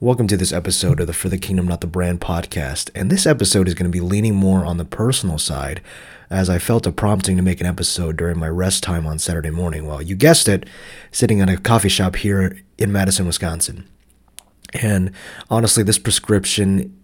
[0.00, 2.90] Welcome to this episode of the For the Kingdom Not the Brand podcast.
[2.96, 5.80] And this episode is going to be leaning more on the personal side
[6.28, 9.50] as I felt a prompting to make an episode during my rest time on Saturday
[9.50, 9.86] morning.
[9.86, 10.66] Well, you guessed it,
[11.12, 13.88] sitting at a coffee shop here in Madison, Wisconsin.
[14.74, 15.12] And
[15.48, 16.98] honestly, this prescription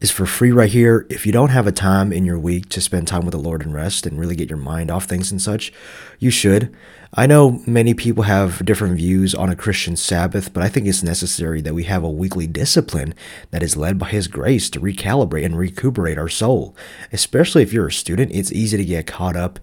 [0.00, 1.06] is for free right here.
[1.08, 3.64] If you don't have a time in your week to spend time with the Lord
[3.64, 5.72] and rest and really get your mind off things and such,
[6.18, 6.74] you should.
[7.14, 11.02] I know many people have different views on a Christian Sabbath, but I think it's
[11.02, 13.14] necessary that we have a weekly discipline
[13.50, 16.74] that is led by His grace to recalibrate and recuperate our soul.
[17.12, 19.60] Especially if you're a student, it's easy to get caught up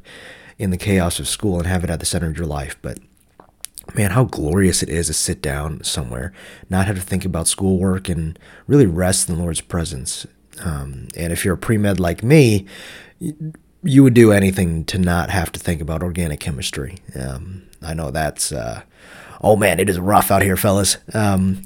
[0.58, 2.78] in the chaos of school and have it at the center of your life.
[2.82, 3.00] But
[3.96, 6.34] man, how glorious it is to sit down somewhere,
[6.70, 10.26] not have to think about schoolwork, and really rest in the Lord's presence.
[10.64, 12.66] Um, and if you're a pre med like me,
[13.20, 16.98] you would do anything to not have to think about organic chemistry.
[17.20, 18.82] Um, I know that's, uh,
[19.42, 20.98] oh man, it is rough out here, fellas.
[21.14, 21.62] Um,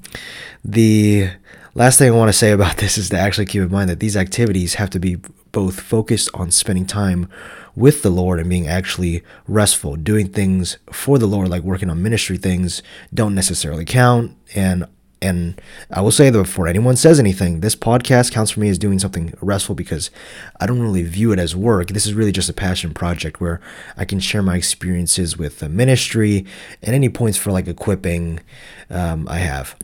[0.63, 1.29] the
[1.73, 3.99] last thing I want to say about this is to actually keep in mind that
[3.99, 5.17] these activities have to be
[5.53, 7.29] both focused on spending time
[7.75, 9.95] with the Lord and being actually restful.
[9.95, 14.35] Doing things for the Lord, like working on ministry things, don't necessarily count.
[14.53, 14.85] And
[15.21, 18.77] and I will say that before anyone says anything, this podcast counts for me as
[18.77, 20.11] doing something restful because
[20.59, 21.87] I don't really view it as work.
[21.87, 23.61] This is really just a passion project where
[23.95, 26.45] I can share my experiences with the ministry
[26.81, 28.41] and any points for like equipping
[28.89, 29.77] um, I have.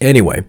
[0.00, 0.44] Anyway,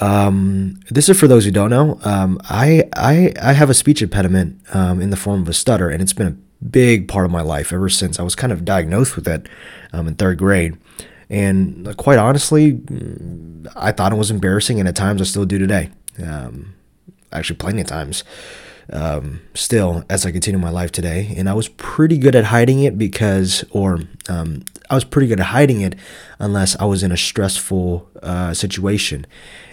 [0.00, 1.98] um, this is for those who don't know.
[2.04, 5.88] Um, I, I, I have a speech impediment um, in the form of a stutter,
[5.88, 8.64] and it's been a big part of my life ever since I was kind of
[8.64, 9.48] diagnosed with it
[9.92, 10.76] um, in third grade.
[11.30, 12.80] And quite honestly,
[13.76, 15.90] I thought it was embarrassing, and at times I still do today.
[16.22, 16.74] Um,
[17.32, 18.24] actually, plenty of times.
[18.92, 22.80] Um, still, as I continue my life today, and I was pretty good at hiding
[22.80, 25.94] it because, or um, I was pretty good at hiding it
[26.38, 29.26] unless I was in a stressful uh, situation.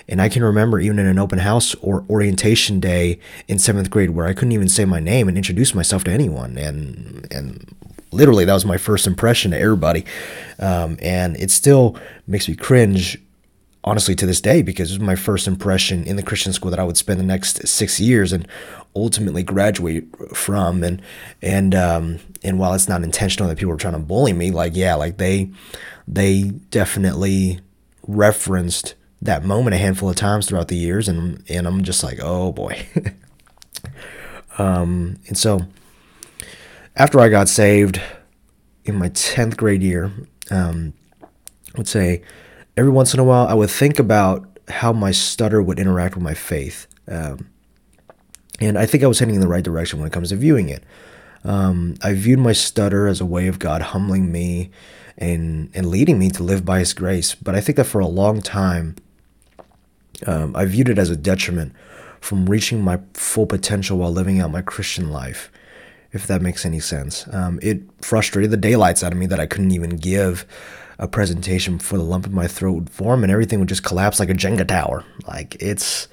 [0.08, 4.12] And I can remember even in an open house or orientation day in seventh grade
[4.12, 6.58] where I couldn't even say my name and introduce myself to anyone.
[6.58, 7.76] And and
[8.12, 10.06] literally that was my first impression to everybody.
[10.60, 13.18] Um, and it still makes me cringe
[13.84, 16.80] honestly to this day because it was my first impression in the Christian school that
[16.80, 18.48] I would spend the next six years and
[18.96, 20.06] ultimately graduate
[20.36, 20.84] from.
[20.84, 21.02] And
[21.42, 24.76] and um, and while it's not intentional that people are trying to bully me like
[24.76, 25.50] yeah like they
[26.08, 27.60] they definitely
[28.08, 31.08] referenced that moment a handful of times throughout the years.
[31.08, 32.86] And and I'm just like oh boy.
[34.58, 35.62] Um, and so
[36.98, 38.02] after I got saved
[38.84, 40.12] in my 10th grade year
[40.52, 40.94] um,
[41.74, 42.22] I would say
[42.78, 46.24] every once in a while I would think about how my stutter would interact with
[46.24, 47.50] my faith um,
[48.62, 50.70] and I think I was heading in the right direction when it comes to viewing
[50.70, 50.84] it.
[51.44, 54.70] Um, I viewed my stutter as a way of God humbling me
[55.18, 57.34] and, and leading me to live by His grace.
[57.34, 58.96] But I think that for a long time,
[60.28, 61.74] um, I viewed it as a detriment
[62.20, 65.52] from reaching my full potential while living out my Christian life,
[66.12, 67.26] if that makes any sense.
[67.32, 70.46] Um, it frustrated the daylights out of me that I couldn't even give
[71.00, 74.20] a presentation before the lump in my throat would form and everything would just collapse
[74.20, 75.04] like a Jenga tower.
[75.28, 76.08] Like it's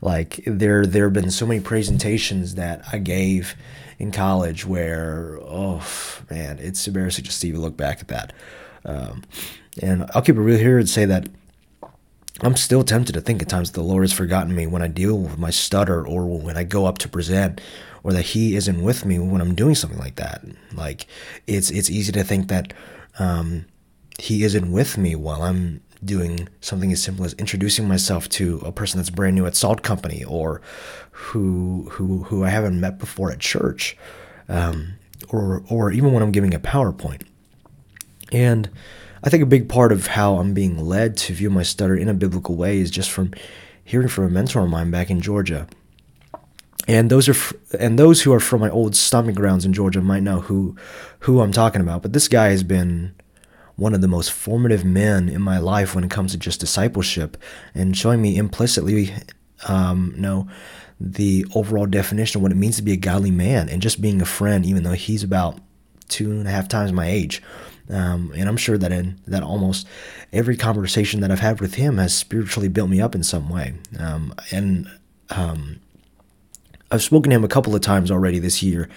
[0.00, 3.56] like there there have been so many presentations that I gave
[3.98, 5.84] in college where oh
[6.30, 8.32] man, it's embarrassing just to even look back at that.
[8.84, 9.24] Um,
[9.82, 11.28] and I'll keep it real here and say that
[12.40, 15.18] I'm still tempted to think at times the Lord has forgotten me when I deal
[15.18, 17.60] with my stutter or when I go up to present
[18.04, 20.44] or that he isn't with me when I'm doing something like that.
[20.72, 21.06] Like
[21.46, 22.72] it's it's easy to think that
[23.18, 23.66] um,
[24.18, 28.70] he isn't with me while I'm doing something as simple as introducing myself to a
[28.70, 30.60] person that's brand new at Salt Company or
[31.10, 33.96] who who who I haven't met before at church,
[34.48, 34.94] um,
[35.28, 37.22] or or even when I'm giving a PowerPoint.
[38.30, 38.70] And
[39.22, 42.08] I think a big part of how I'm being led to view my stutter in
[42.08, 43.32] a biblical way is just from
[43.84, 45.66] hearing from a mentor of mine back in Georgia.
[46.86, 50.00] And those are f- and those who are from my old stomping grounds in Georgia
[50.00, 50.76] might know who
[51.20, 52.02] who I'm talking about.
[52.02, 53.14] But this guy has been
[53.76, 57.36] one of the most formative men in my life when it comes to just discipleship
[57.74, 59.14] and showing me implicitly,
[59.68, 60.48] um, you know,
[60.98, 64.20] the overall definition of what it means to be a godly man and just being
[64.20, 65.60] a friend, even though he's about
[66.08, 67.42] two and a half times my age.
[67.90, 69.86] Um, and I'm sure that in that almost
[70.32, 73.74] every conversation that I've had with him has spiritually built me up in some way.
[73.98, 74.90] Um, and
[75.30, 75.80] um,
[76.90, 78.88] I've spoken to him a couple of times already this year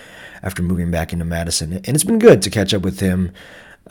[0.43, 3.31] after moving back into Madison, and it's been good to catch up with him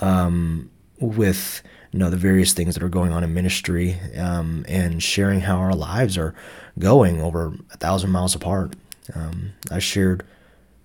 [0.00, 1.62] um, with
[1.92, 5.56] you know the various things that are going on in ministry um, and sharing how
[5.56, 6.34] our lives are
[6.78, 8.74] going over a thousand miles apart.
[9.14, 10.24] Um, I shared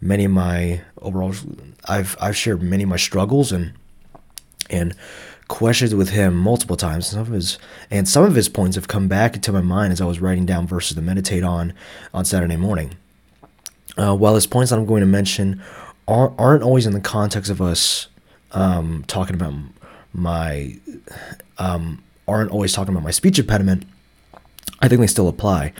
[0.01, 1.33] many of my overall.
[1.85, 3.73] I've I've shared many of my struggles and
[4.69, 4.95] and
[5.47, 7.07] questions with him multiple times.
[7.07, 7.57] Some of his
[7.91, 10.45] and some of his points have come back into my mind as I was writing
[10.45, 11.73] down verses to meditate on
[12.13, 12.95] on Saturday morning.
[13.97, 15.61] Uh, while his points that I'm going to mention
[16.07, 18.07] aren't, aren't always in the context of us
[18.51, 19.53] um, talking about
[20.13, 20.77] my
[21.57, 23.85] um, aren't always talking about my speech impediment,
[24.81, 25.73] I think they still apply.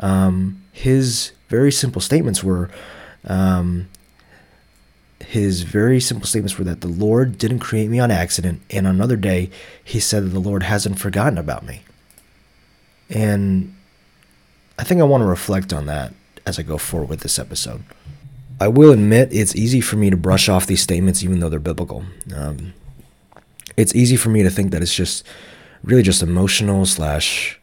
[0.00, 2.70] Um, his very simple statements were
[3.26, 3.88] um,
[5.24, 8.94] his very simple statements were that the Lord didn't create me on accident, and on
[8.94, 9.50] another day,
[9.82, 11.82] he said that the Lord hasn't forgotten about me.
[13.10, 13.74] And
[14.78, 16.14] I think I want to reflect on that
[16.46, 17.84] as I go forward with this episode.
[18.60, 21.58] I will admit it's easy for me to brush off these statements, even though they're
[21.58, 22.04] biblical.
[22.34, 22.72] Um,
[23.76, 25.26] it's easy for me to think that it's just
[25.82, 27.60] really just emotional slash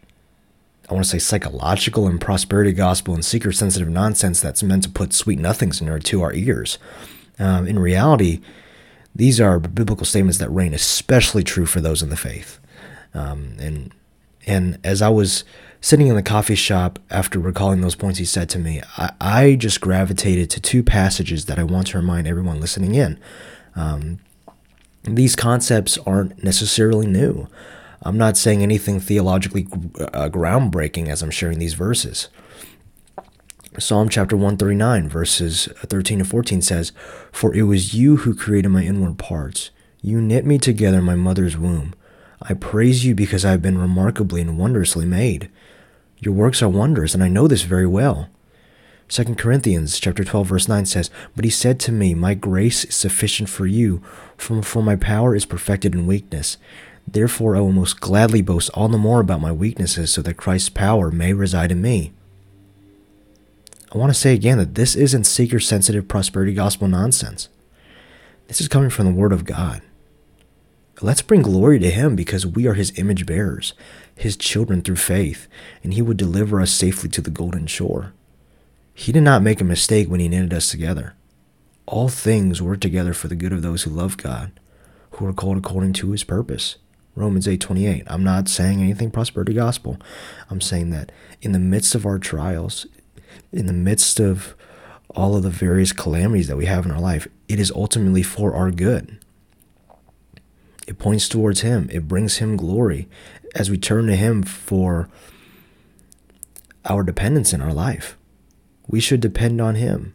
[0.90, 4.90] I want to say psychological and prosperity gospel and seeker sensitive nonsense that's meant to
[4.90, 6.78] put sweet nothings into our ears.
[7.40, 8.42] Um, in reality,
[9.16, 12.60] these are biblical statements that reign especially true for those in the faith.
[13.14, 13.94] Um, and
[14.48, 15.44] and as I was
[15.82, 19.56] sitting in the coffee shop after recalling those points he said to me, I, I
[19.56, 23.20] just gravitated to two passages that I want to remind everyone listening in.
[23.76, 24.20] Um,
[25.04, 27.48] these concepts aren't necessarily new.
[28.04, 29.68] I'm not saying anything theologically
[30.00, 32.30] uh, groundbreaking as I'm sharing these verses.
[33.80, 36.92] Psalm chapter 139, verses 13 to 14 says,
[37.32, 39.72] For it was you who created my inward parts.
[40.02, 41.94] You knit me together in my mother's womb.
[42.42, 45.50] I praise you because I have been remarkably and wondrously made.
[46.18, 48.28] Your works are wonders, and I know this very well.
[49.08, 52.96] 2 Corinthians chapter 12 verse 9 says, But he said to me, My grace is
[52.96, 54.02] sufficient for you,
[54.36, 56.58] for, for my power is perfected in weakness.
[57.08, 60.70] Therefore I will most gladly boast all the more about my weaknesses, so that Christ's
[60.70, 62.12] power may reside in me.
[63.94, 67.50] I want to say again that this isn't seeker sensitive prosperity gospel nonsense.
[68.48, 69.82] This is coming from the Word of God.
[71.02, 73.74] Let's bring glory to Him because we are His image bearers,
[74.16, 75.48] His children through faith,
[75.84, 78.14] and He would deliver us safely to the golden shore.
[78.94, 81.16] He did not make a mistake when He knitted us together.
[81.86, 84.52] All things work together for the good of those who love God,
[85.12, 86.78] who are called according to His purpose.
[87.16, 88.04] Romans 8:28.
[88.08, 89.98] I'm not saying anything prosperity gospel.
[90.50, 91.12] I'm saying that
[91.42, 92.86] in the midst of our trials,
[93.52, 94.56] in the midst of
[95.16, 98.56] all of the various calamities that we have in our life, it is ultimately for
[98.56, 99.18] our good.
[100.88, 103.08] It points towards Him, it brings Him glory
[103.56, 105.10] as we turn to Him for
[106.86, 108.18] our dependence in our life.
[108.88, 110.14] We should depend on Him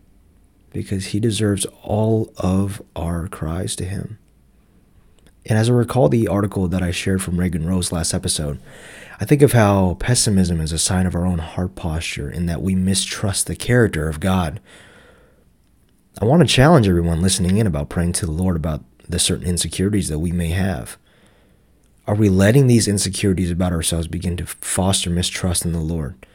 [0.71, 4.19] because He deserves all of our cries to Him.
[5.49, 8.59] And as I recall the article that I shared from Reagan Rose last episode,
[9.21, 12.63] I think of how pessimism is a sign of our own heart posture in that
[12.63, 14.61] we mistrust the character of God.
[16.21, 19.47] I want to challenge everyone listening in about praying to the Lord about the certain
[19.47, 20.99] insecurities that we may have.
[22.09, 26.27] Are we letting these insecurities about ourselves begin to foster mistrust in the Lord?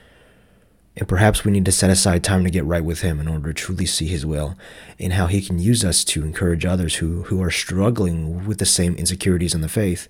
[1.02, 3.52] And perhaps we need to set aside time to get right with Him in order
[3.52, 4.56] to truly see His will
[5.00, 8.68] and how He can use us to encourage others who, who are struggling with the
[8.68, 10.08] same insecurities in the faith.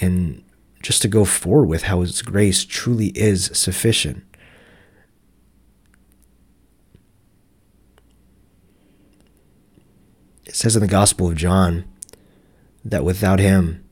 [0.00, 0.44] And
[0.82, 4.24] just to go forward with how His grace truly is sufficient.
[10.46, 11.84] It says in the Gospel of John
[12.82, 13.84] that without Him,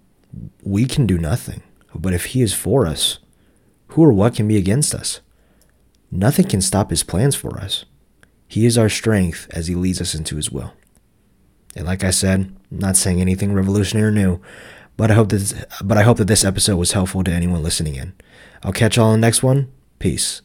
[0.62, 1.62] we can do nothing.
[1.94, 3.18] But if He is for us,
[3.88, 5.20] who or what can be against us?
[6.10, 7.84] Nothing can stop His plans for us.
[8.48, 10.72] He is our strength as He leads us into His will.
[11.76, 12.40] And like I said,
[12.70, 14.40] I'm not saying anything revolutionary or new,
[14.96, 17.94] but I hope this, but I hope that this episode was helpful to anyone listening
[17.94, 18.12] in.
[18.62, 19.70] I'll catch y'all on the next one.
[19.98, 20.42] Peace.